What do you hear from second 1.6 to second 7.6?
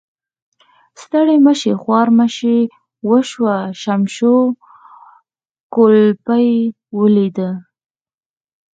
او خوارمشي وشوه، شمشو کولپۍ ولیده.